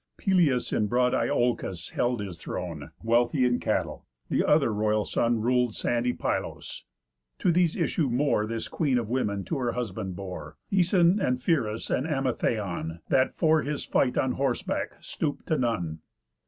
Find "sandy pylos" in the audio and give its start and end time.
5.75-6.85